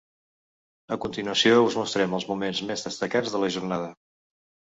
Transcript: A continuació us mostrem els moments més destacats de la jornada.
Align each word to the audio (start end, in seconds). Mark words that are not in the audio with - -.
A 0.95 0.95
continuació 1.03 1.59
us 1.65 1.77
mostrem 1.81 2.17
els 2.19 2.25
moments 2.31 2.61
més 2.71 2.85
destacats 2.87 3.35
de 3.35 3.43
la 3.43 3.51
jornada. 3.57 3.93